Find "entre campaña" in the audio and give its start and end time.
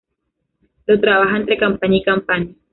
1.37-1.95